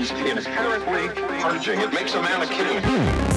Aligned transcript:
means 0.00 0.46
inherently 0.46 1.08
purging. 1.40 1.78
It 1.80 1.92
makes 1.92 2.14
a 2.14 2.22
man 2.22 2.40
a 2.40 2.46
king. 2.46 3.29